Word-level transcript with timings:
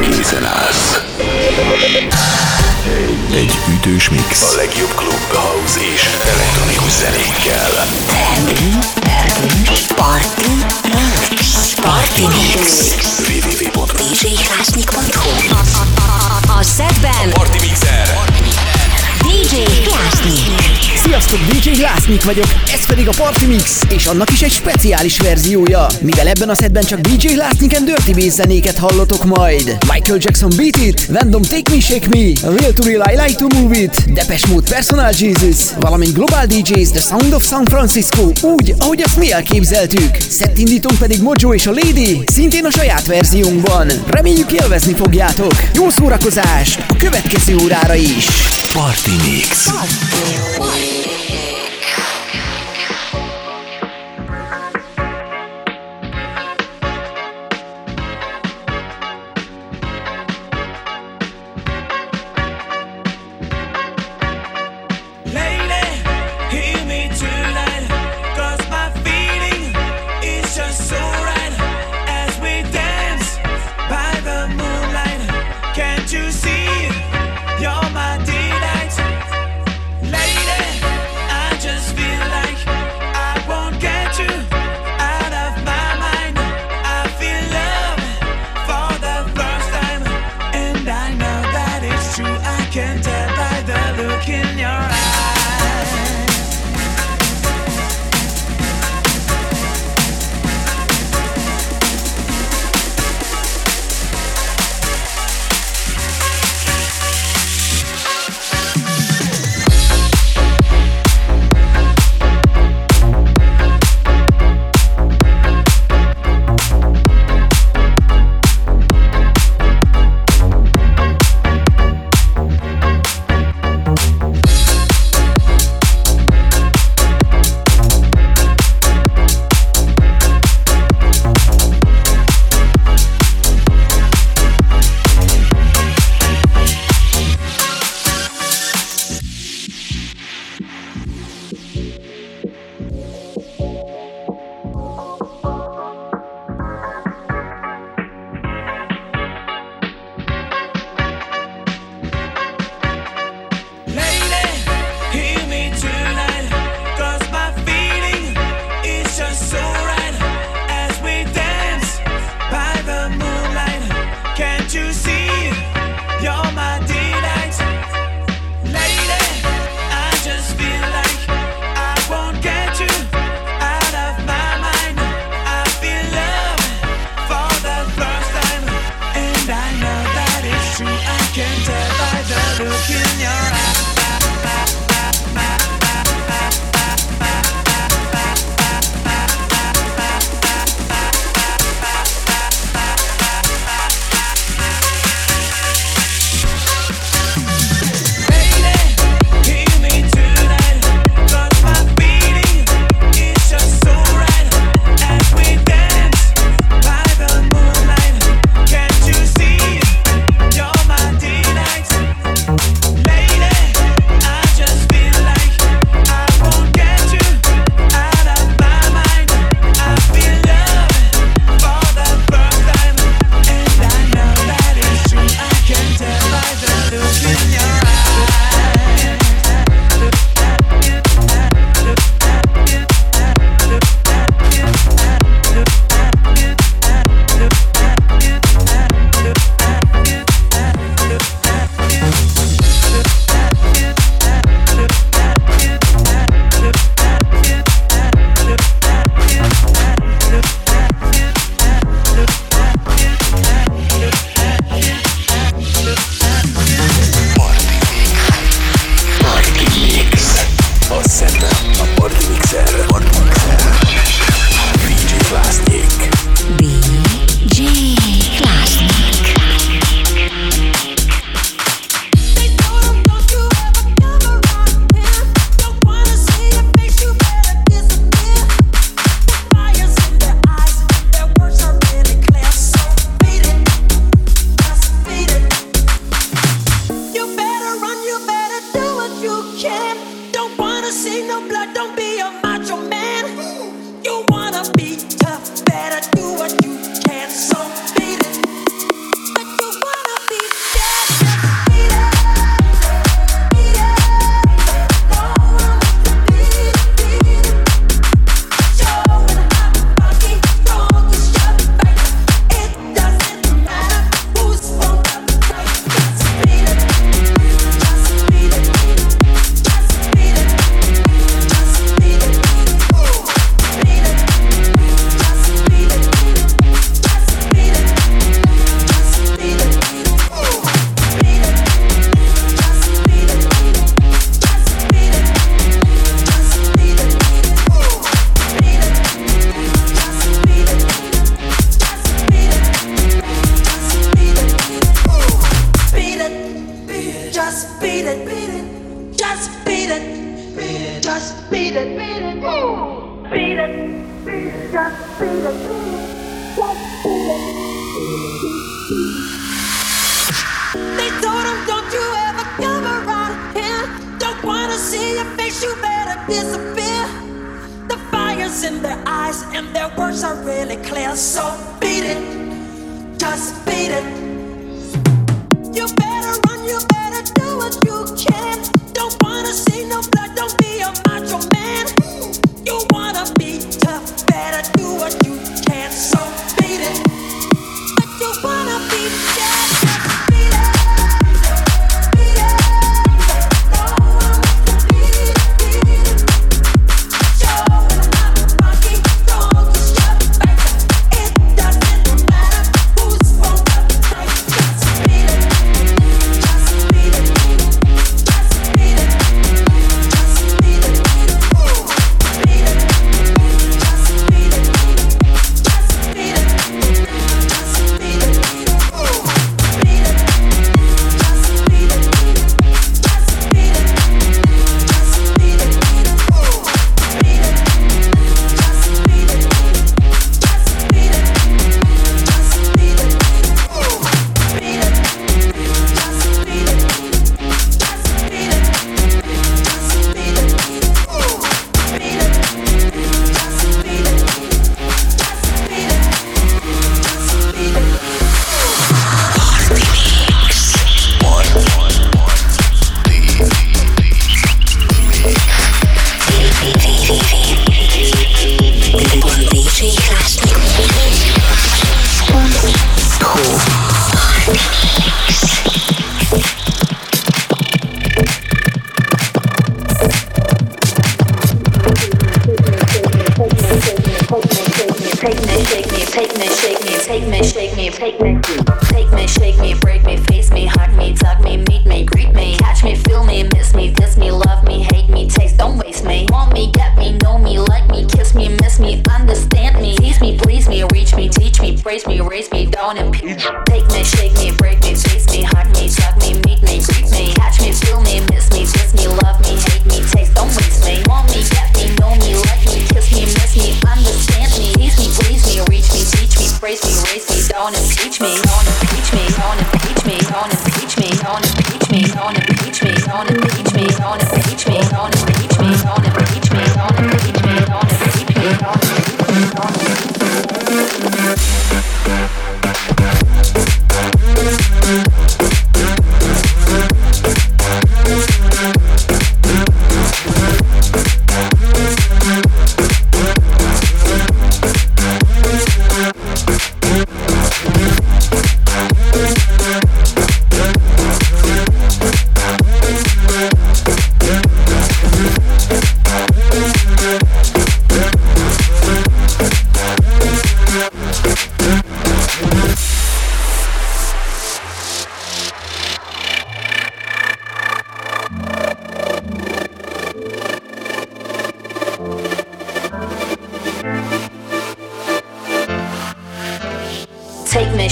készen 0.00 0.44
állsz. 0.44 1.00
Egy 3.34 3.58
ütős 3.68 4.08
mix. 4.08 4.42
A 4.42 4.54
legjobb 4.56 4.94
klub, 4.94 5.32
house 5.32 5.80
és 5.94 6.08
elektronikus 6.34 6.92
zenékkel. 6.92 7.70
Party 8.06 8.64
party 9.96 10.50
Party 11.80 12.22
Mix. 12.22 12.94
www.djhlásnyik.hu 13.28 15.30
A, 15.50 15.54
a, 15.54 15.56
a, 16.48 16.64
party. 16.64 17.32
a, 17.32 17.40
a, 17.40 17.42
DJ 19.38 19.56
Glásznik. 19.84 20.78
Sziasztok, 20.94 21.38
DJ 21.38 21.70
Glásznik 21.70 22.24
vagyok, 22.24 22.46
ez 22.72 22.86
pedig 22.86 23.08
a 23.08 23.12
Party 23.16 23.44
Mix, 23.44 23.82
és 23.88 24.06
annak 24.06 24.30
is 24.30 24.42
egy 24.42 24.52
speciális 24.52 25.18
verziója, 25.18 25.86
mivel 26.00 26.26
ebben 26.26 26.48
a 26.48 26.54
szedben 26.54 26.84
csak 26.84 27.00
DJ 27.00 27.26
Glásznik-en 27.26 27.84
Dirty 27.84 28.10
Bass 28.10 28.34
zenéket 28.34 28.78
hallotok 28.78 29.24
majd. 29.24 29.76
Michael 29.92 30.18
Jackson 30.20 30.52
Beat 30.56 30.76
It, 30.76 31.06
Random 31.10 31.42
Take 31.42 31.74
Me 31.74 31.80
Shake 31.80 32.08
Me, 32.08 32.50
Real 32.58 32.72
to 32.72 32.82
Real 32.82 33.10
I 33.12 33.16
Like 33.26 33.46
to 33.46 33.58
Move 33.58 33.78
It, 33.78 34.12
Depeche 34.12 34.46
Mode 34.48 34.70
Personal 34.70 35.12
Jesus, 35.18 35.56
valamint 35.80 36.12
Global 36.12 36.46
DJs 36.46 36.90
The 36.90 37.00
Sound 37.00 37.32
of 37.32 37.46
San 37.46 37.64
Francisco, 37.64 38.30
úgy, 38.42 38.74
ahogy 38.78 39.02
azt 39.02 39.16
mi 39.16 39.32
elképzeltük. 39.32 40.16
Szett 40.28 40.58
indítunk 40.58 40.98
pedig 40.98 41.22
Mojo 41.22 41.54
és 41.54 41.66
a 41.66 41.70
Lady, 41.70 42.22
szintén 42.26 42.64
a 42.64 42.70
saját 42.70 43.06
verziónkban. 43.06 43.88
Reméljük 44.10 44.52
élvezni 44.52 44.94
fogjátok. 44.94 45.52
Jó 45.74 45.90
szórakozást 45.90 46.84
a 46.88 46.96
következő 46.96 47.56
órára 47.62 47.94
is. 47.94 48.26
Party 48.72 49.27
Mix. 49.28 49.68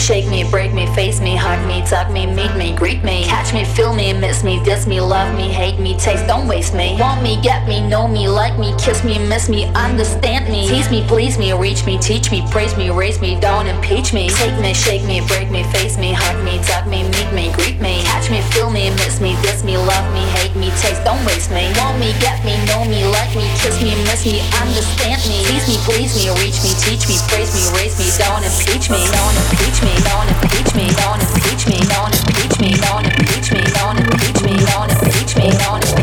Shake 0.06 0.28
me, 0.28 0.44
break 0.48 0.72
me, 0.72 0.86
face 0.94 1.20
me, 1.20 1.34
hug 1.34 1.58
me, 1.66 1.84
tug 1.84 2.12
me, 2.12 2.26
meet 2.26 2.54
me, 2.54 2.72
greet 2.76 3.02
me 3.02 3.24
Catch 3.26 3.52
me, 3.52 3.64
feel 3.64 3.92
me, 3.92 4.12
miss 4.12 4.44
me, 4.44 4.62
diss 4.62 4.86
me, 4.86 5.00
love 5.00 5.34
me, 5.34 5.48
hate 5.48 5.80
me, 5.80 5.98
taste, 5.98 6.28
don't 6.28 6.46
waste 6.46 6.74
me. 6.74 6.96
Want 7.00 7.24
me, 7.24 7.40
get 7.42 7.66
me, 7.66 7.80
know 7.80 8.06
me, 8.06 8.28
like 8.28 8.56
me, 8.56 8.72
kiss 8.78 9.02
me, 9.02 9.18
miss 9.18 9.48
me, 9.48 9.66
understand 9.74 10.46
me. 10.48 10.68
Tease 10.68 10.92
me, 10.92 11.04
please 11.08 11.38
me, 11.38 11.52
reach 11.54 11.84
me, 11.86 11.98
teach 11.98 12.30
me, 12.30 12.46
praise 12.52 12.76
me, 12.76 12.90
raise 12.90 13.20
me, 13.20 13.34
don't 13.40 13.66
impeach 13.66 14.14
me. 14.14 14.28
Take 14.28 14.54
me, 14.60 14.74
shake 14.74 15.02
me, 15.02 15.26
break 15.26 15.50
me, 15.50 15.64
face 15.74 15.98
me, 15.98 16.12
hug 16.14 16.38
me, 16.44 16.62
tug 16.62 16.86
me, 16.86 17.02
meet 17.02 17.32
me, 17.34 17.50
greet 17.58 17.80
me. 17.80 18.04
Catch 18.04 18.30
me, 18.30 18.40
feel 18.54 18.70
me, 18.70 18.90
miss 19.02 19.20
me, 19.20 19.34
diss 19.42 19.64
me, 19.64 19.76
love 19.76 20.06
me, 20.14 20.22
hate 20.38 20.54
me, 20.54 20.70
taste, 20.78 21.02
don't 21.02 21.24
waste 21.26 21.50
me. 21.50 21.66
Want 21.82 21.98
me, 21.98 22.14
get 22.22 22.38
me, 22.44 22.54
know 22.70 22.84
me, 22.86 23.02
like 23.10 23.34
me, 23.34 23.50
kiss 23.58 23.82
me, 23.82 23.90
miss 24.06 24.22
me, 24.22 24.38
understand 24.62 25.18
me. 25.26 25.42
Tease 25.50 25.66
me, 25.66 25.76
please 25.82 26.14
me, 26.14 26.30
reach 26.38 26.62
me, 26.62 26.70
teach 26.78 27.10
me, 27.10 27.18
praise 27.26 27.50
me, 27.58 27.62
raise 27.74 27.98
me, 27.98 28.06
don't 28.22 28.46
impeach 28.46 28.86
me, 28.86 29.02
don't 29.10 29.34
impeach 29.50 29.82
me. 29.82 29.95
Don't 30.04 30.28
impeach 30.28 30.74
me 30.74 30.86
Don't 31.00 31.20
teach 31.34 31.66
me 31.68 31.78
Don't 31.88 32.12
teach 32.34 32.60
me 32.60 32.70
Don't 32.74 33.04
teach 33.04 33.52
me 33.52 33.60
Don't 33.76 33.98
teach 34.20 34.42
me 34.42 34.56
Don't 34.56 34.90
teach 35.00 35.36
me 35.36 35.50
Don't 35.50 35.76
on 35.76 35.80
me. 35.80 35.95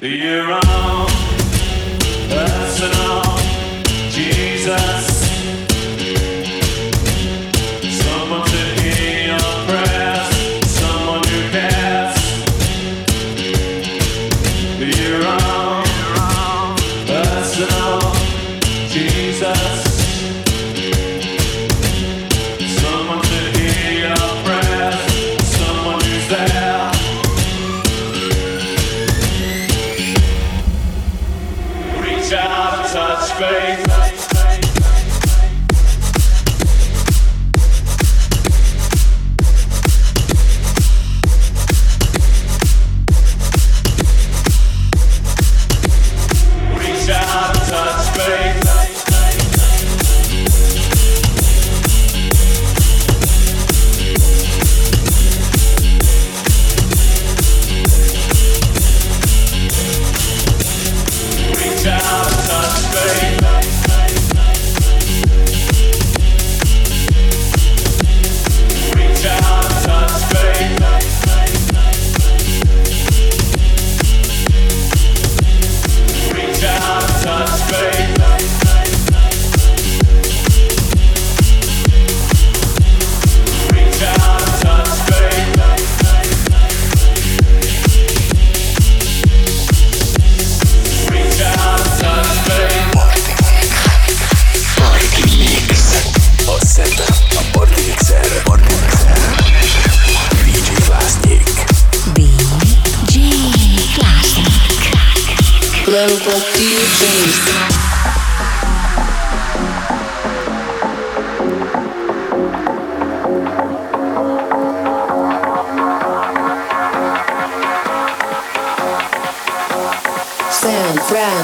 New 0.00 1.07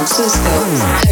Francisco. 0.07 1.04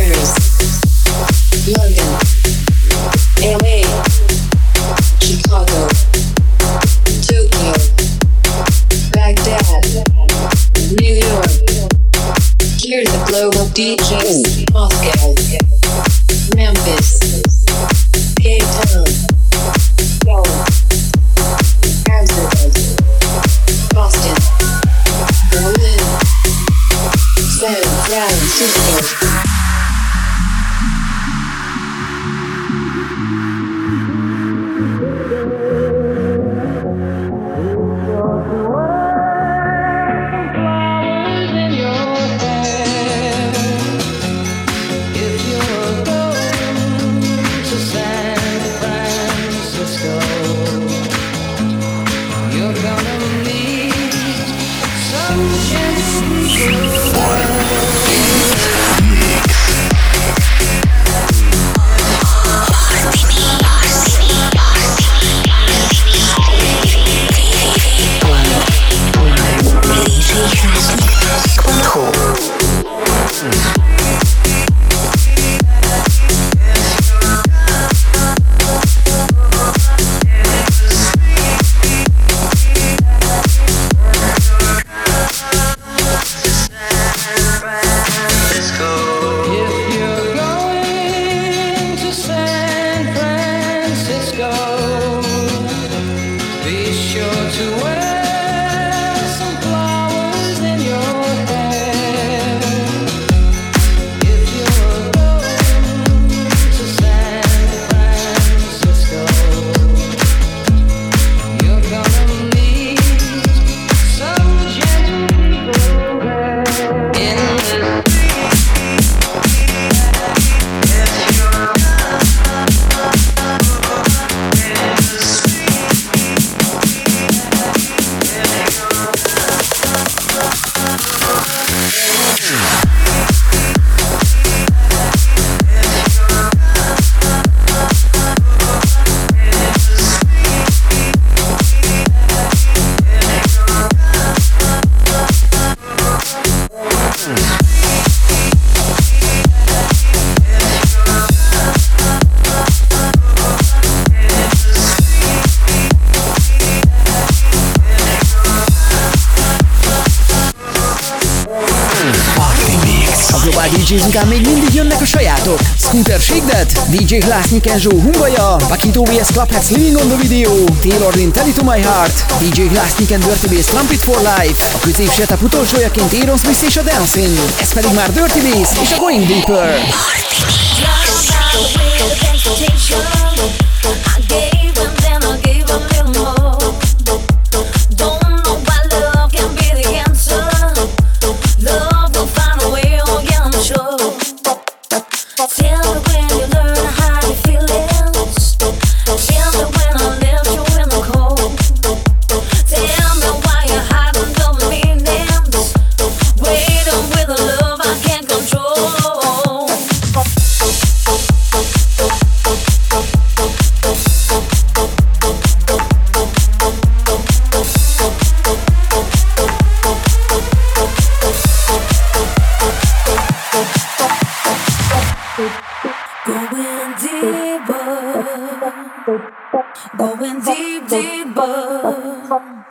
DJ 166.93 167.21
Glassnik 167.21 167.67
and 167.73 167.81
Joe 167.81 167.91
Humbaja, 167.91 168.59
Pakito 168.69 169.03
vs 169.05 169.31
Clubheads 169.33 169.71
Living 169.71 169.97
on 169.97 170.09
the 170.11 170.17
Video, 170.17 170.51
Taylor 170.83 171.11
Lynn 171.17 171.33
Tell 171.33 171.51
to 171.51 171.65
My 171.65 171.81
Heart, 171.81 172.13
DJ 172.39 172.69
Glassnik 172.69 173.11
and 173.15 173.25
Dirty 173.25 173.49
Bass 173.49 173.67
Trumpet 173.71 174.03
for 174.03 174.21
Life, 174.21 174.77
a 174.77 174.79
közép 174.79 175.11
setup 175.11 175.43
utolsójaként 175.43 176.13
Aaron 176.13 176.39
Smith 176.39 176.63
és 176.63 176.77
a 176.77 176.83
Dancing, 176.83 177.39
ez 177.61 177.73
pedig 177.73 177.93
már 177.95 178.13
Dirty 178.13 178.41
Bass 178.41 178.71
és 178.83 178.93
a 178.93 178.99
Going 178.99 179.27
Deeper. 179.27 179.81
Party 179.81 180.32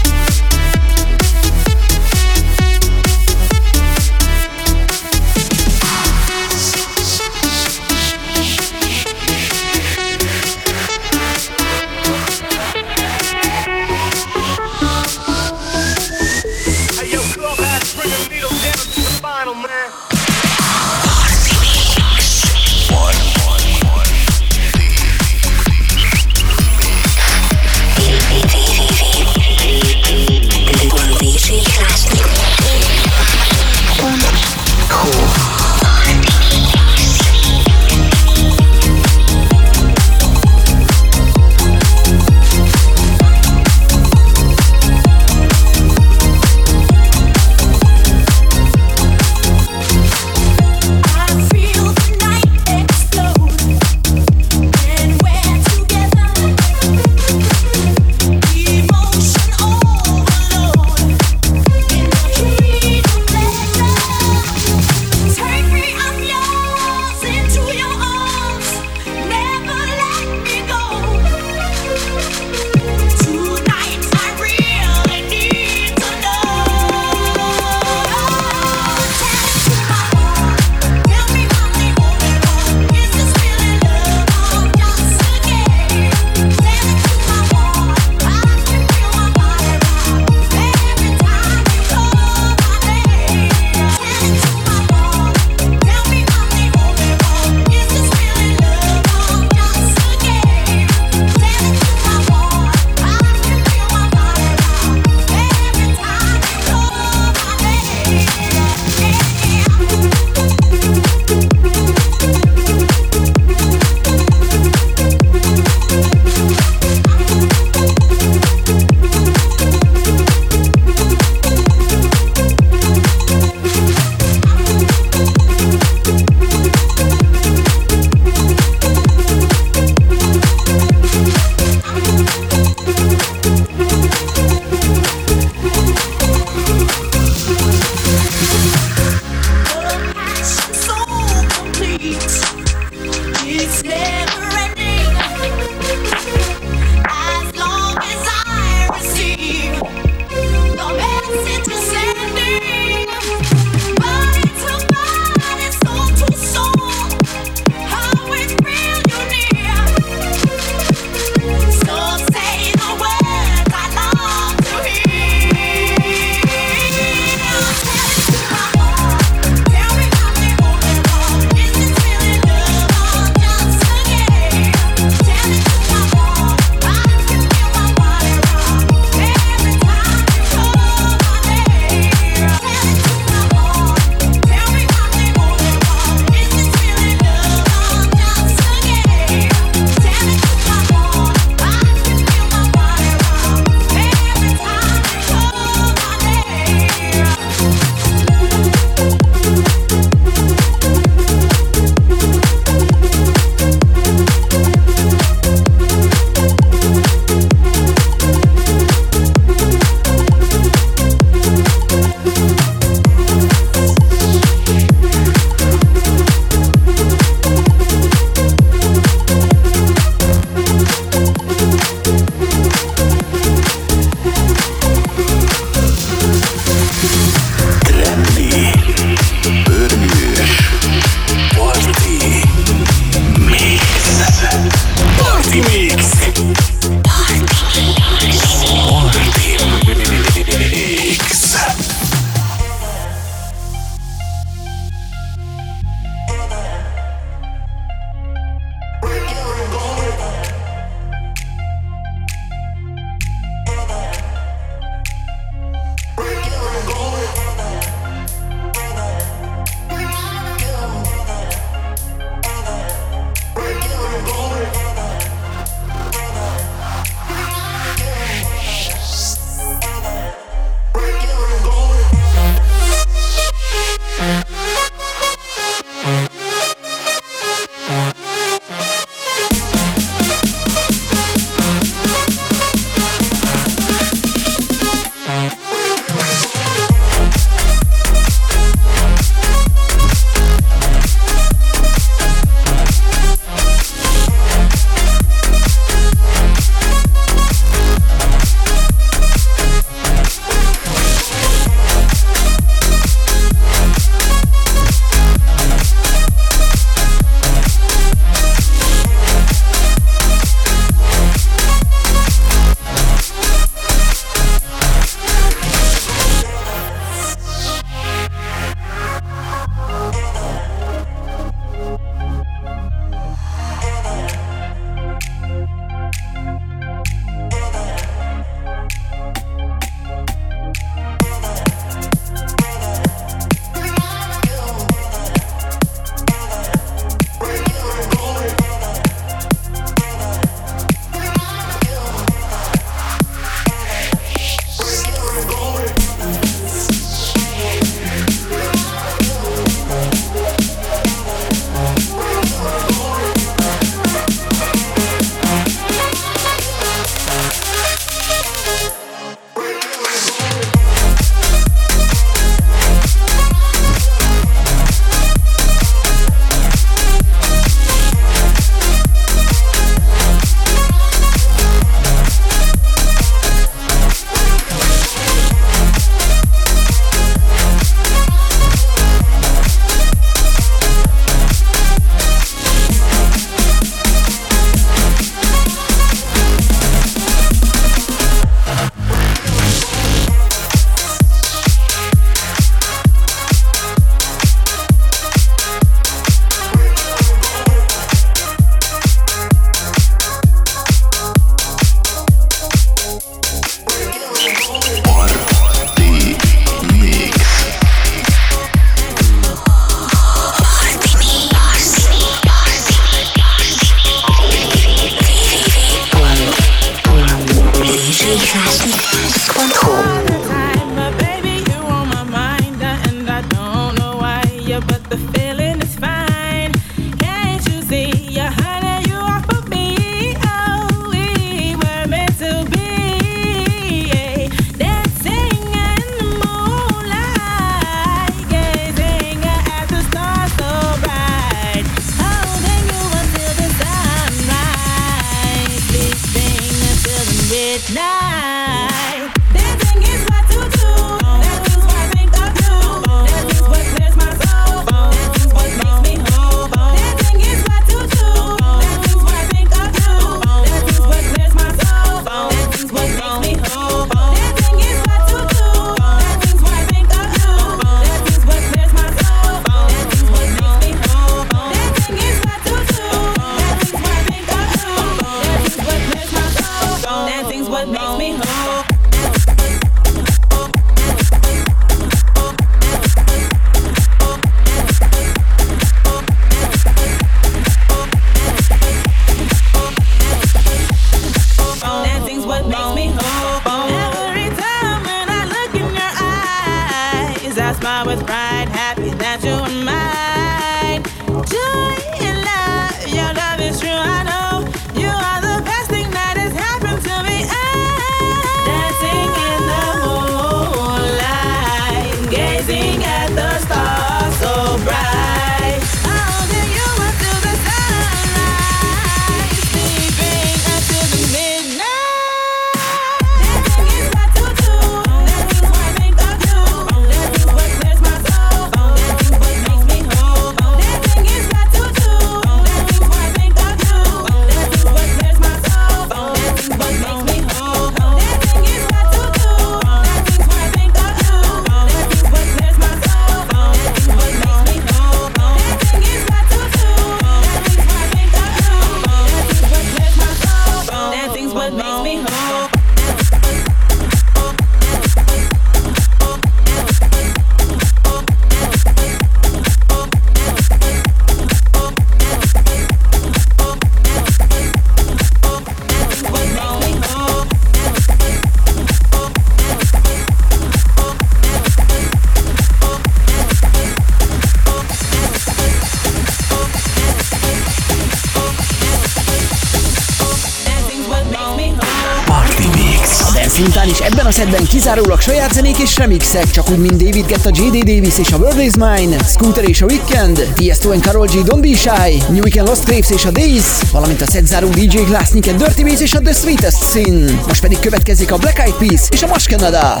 Szedben 584.36 584.66
kizárólag 584.66 585.20
saját 585.20 585.52
zenék 585.52 585.78
és 585.78 585.96
remixek, 585.96 586.50
csak 586.50 586.70
úgy, 586.70 586.78
mint 586.78 587.02
David 587.02 587.26
Guetta, 587.26 587.48
J.D. 587.52 587.84
Davis 587.84 588.18
és 588.18 588.32
a 588.32 588.36
World 588.36 588.60
is 588.60 588.74
Mine, 588.74 589.18
Scooter 589.24 589.68
és 589.68 589.82
a 589.82 589.86
Weekend, 589.86 590.52
Tiesto 590.54 590.90
and 590.90 591.02
Karol 591.02 591.26
G. 591.26 591.32
Don't 591.32 591.60
Be 591.60 591.74
Shy, 591.74 592.22
New 592.28 592.42
Weekend 592.42 592.68
Lost 592.68 592.84
Graves 592.84 593.10
és 593.10 593.24
a 593.24 593.30
Days, 593.30 593.64
valamint 593.92 594.20
a 594.20 594.26
szedzáró 594.26 594.68
DJ 594.68 594.98
and 594.98 595.56
Dirty 595.56 595.82
Bass 595.82 596.00
és 596.00 596.14
a 596.14 596.20
The 596.20 596.32
Sweetest 596.32 596.82
Sin. 596.90 597.40
Most 597.46 597.60
pedig 597.60 597.78
következik 597.78 598.32
a 598.32 598.36
Black 598.36 598.58
Eyed 598.58 598.74
Peas 598.74 599.00
és 599.10 599.22
a 599.22 599.26
Mas 599.26 599.46
Canada. 599.46 600.00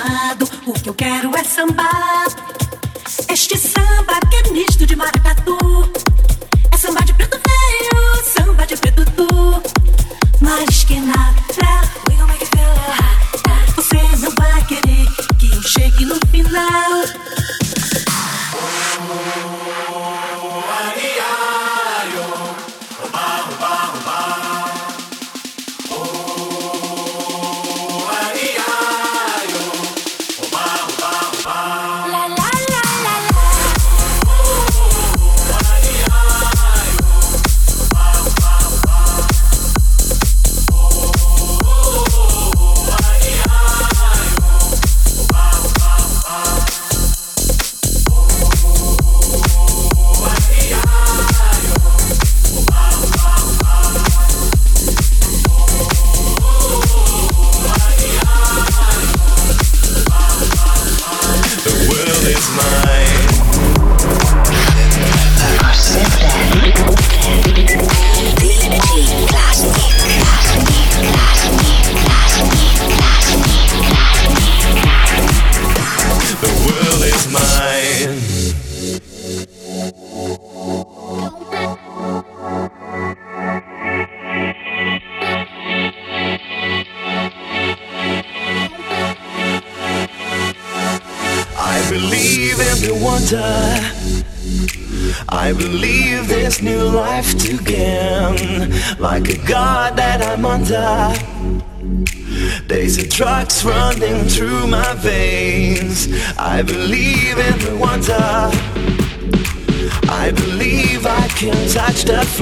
amado, 0.00 0.48
o 0.66 0.72
que 0.72 0.88
eu 0.88 0.94
quero 0.94 1.36
é 1.36 1.44
sambar. 1.44 2.26
Este 3.28 3.56
samba 3.58 4.20
que 4.30 4.48
é 4.48 4.52
misto 4.52 4.86
de 4.86 4.96
maracatu 4.96 5.59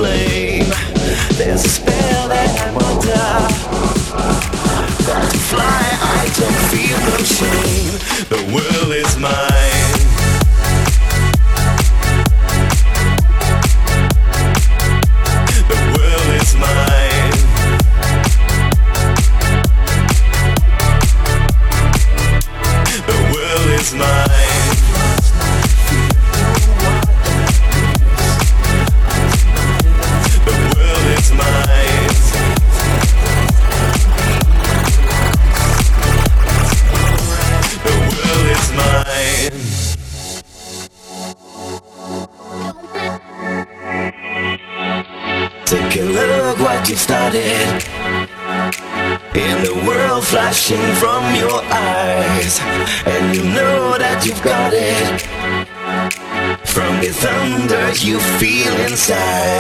flame. 0.09 0.71
There's 1.37 1.65
a 1.65 1.69
spell 1.69 2.29
that 2.29 2.51
I'm 2.65 2.77
under. 2.77 3.27
To 5.05 5.39
fly, 5.51 5.85
I 6.01 6.25
don't 6.39 6.63
feel 6.73 6.99
no 7.09 7.17
shame. 7.39 7.95
The 8.33 8.41
world 8.55 8.93
is 8.95 9.17
mine. 9.19 9.38
side. 59.09 59.58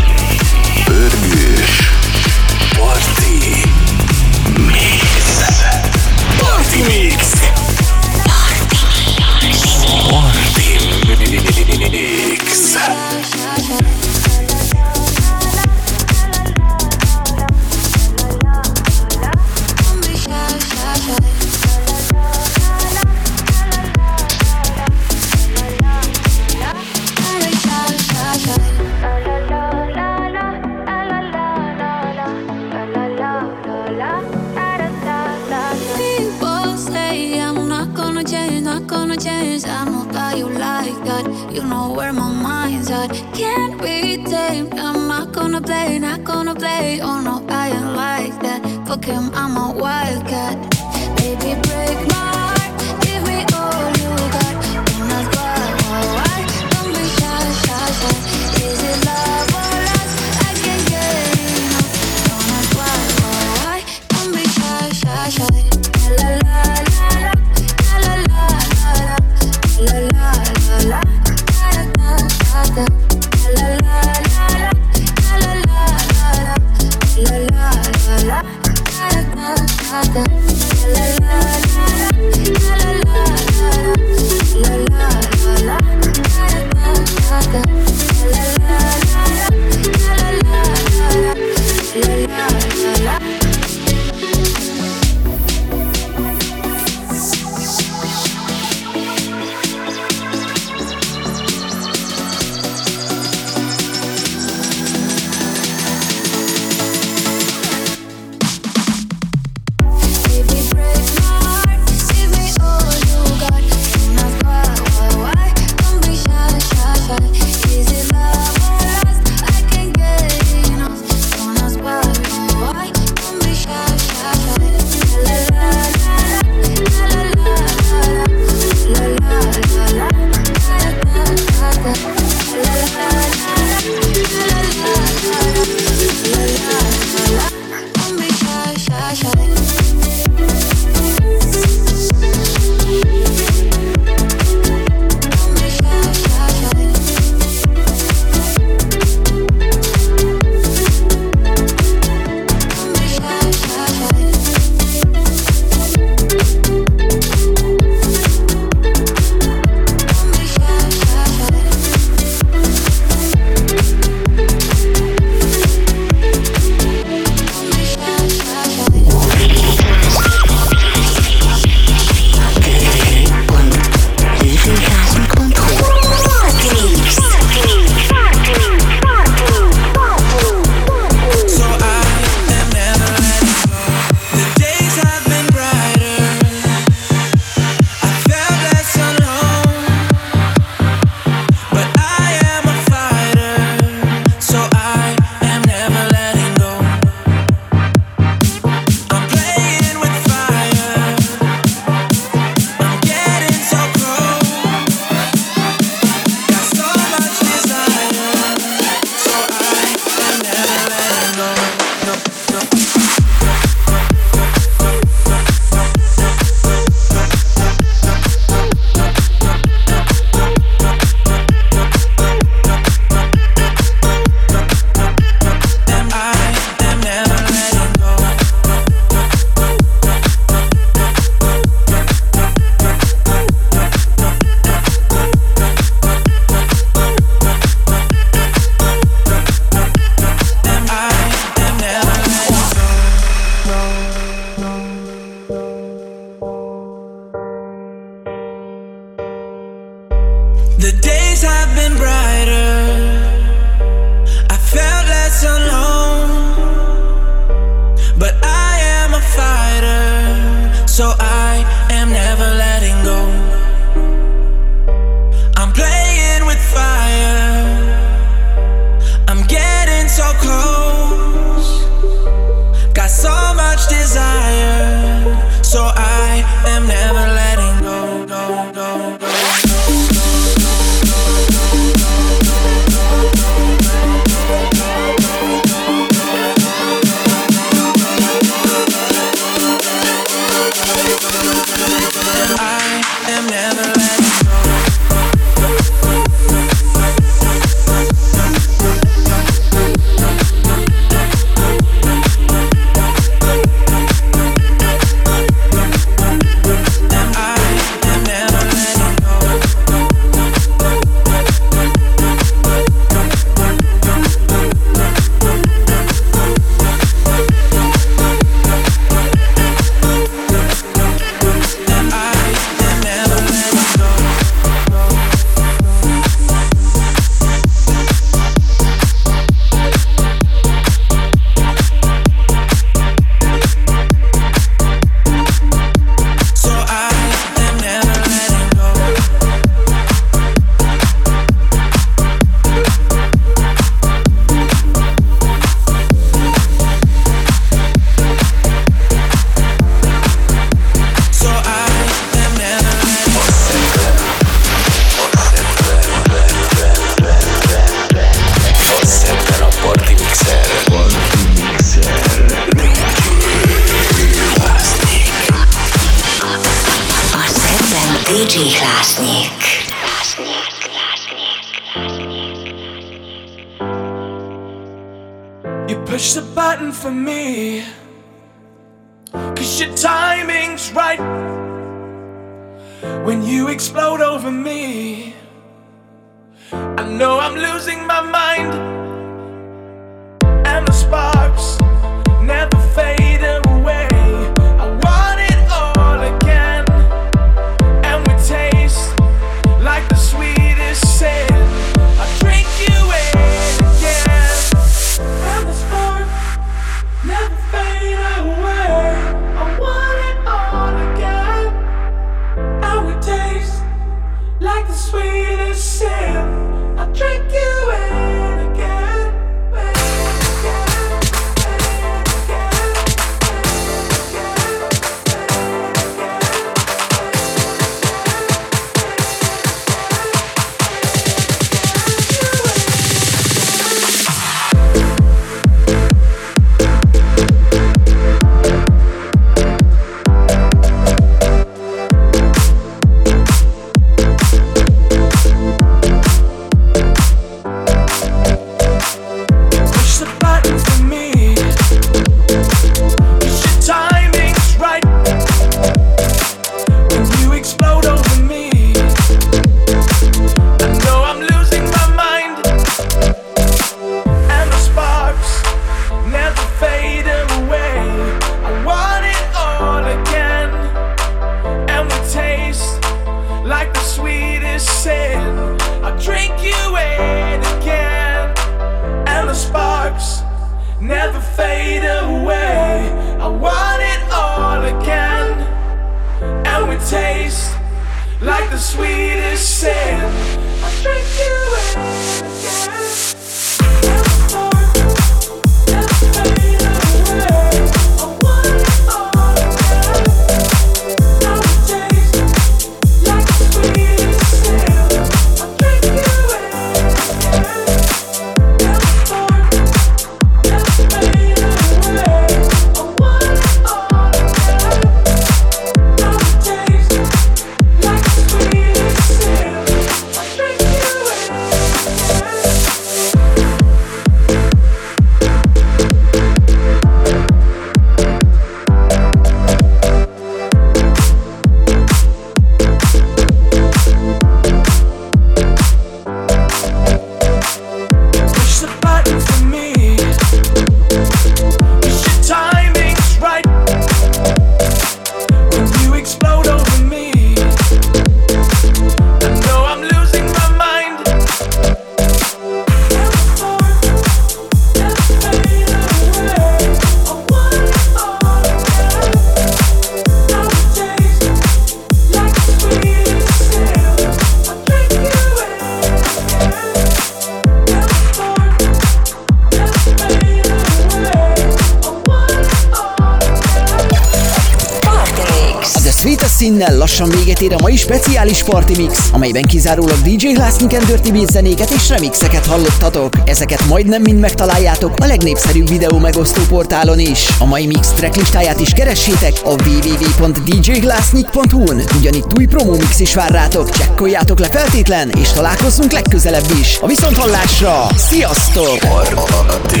tér 577.60 577.72
a 577.72 577.80
mai 577.80 577.96
speciális 577.96 578.62
Party 578.62 578.96
Mix, 578.96 579.28
amelyben 579.32 579.62
kizárólag 579.62 580.18
DJ 580.22 580.46
Glassniken 580.46 581.04
Dirty 581.06 581.30
Beat 581.30 581.50
zenéket 581.50 581.90
és 581.90 582.08
remixeket 582.08 582.66
hallottatok. 582.66 583.32
Ezeket 583.44 583.88
majdnem 583.88 584.22
mind 584.22 584.38
megtaláljátok 584.38 585.14
a 585.22 585.26
legnépszerűbb 585.26 585.88
videó 585.88 586.18
megosztó 586.18 586.62
portálon 586.68 587.18
is. 587.18 587.48
A 587.58 587.64
mai 587.64 587.86
Mix 587.86 588.12
track 588.12 588.36
is 588.80 588.92
keressétek 588.92 589.52
a 589.64 589.68
www.djglassnik.hu-n, 589.68 592.02
ugyanitt 592.18 592.58
új 592.58 592.66
promo 592.66 592.92
mix 592.92 593.20
is 593.20 593.34
vár 593.34 593.50
rátok, 593.50 593.90
csekkoljátok 593.90 594.58
le 594.58 594.68
feltétlen, 594.68 595.30
és 595.40 595.50
találkozunk 595.50 596.12
legközelebb 596.12 596.70
is. 596.80 596.98
A 597.00 597.06
viszonthallásra! 597.06 598.06
Sziasztok! 598.16 598.98
Party 598.98 600.00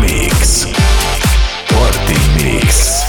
Mix 0.00 0.66
Party 1.66 2.42
Mix 2.42 3.07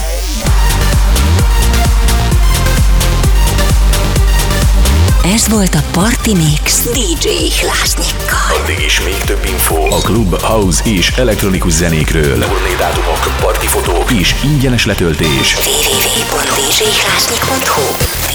Ez 5.39 5.47
volt 5.47 5.75
a 5.75 5.83
Party 5.91 6.33
Mix 6.33 6.89
DJ 6.91 7.29
Hlásnyikkal. 7.61 8.57
Addig 8.63 8.79
is 8.79 9.01
még 9.01 9.17
több 9.17 9.45
info 9.45 9.95
a 9.95 9.97
klub, 9.97 10.41
house 10.41 10.83
és 10.85 11.09
elektronikus 11.09 11.73
zenékről. 11.73 12.39
Turné 12.39 12.75
dátumok, 12.77 13.35
partifotók 13.41 14.11
és 14.11 14.35
ingyenes 14.43 14.85
letöltés. 14.85 15.55
www.djhlásnyik.hu 15.55 18.28